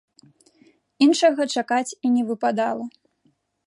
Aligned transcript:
Іншага 1.07 1.47
чакаць 1.59 1.95
і 2.05 2.15
не 2.17 2.23
выпадала. 2.31 2.85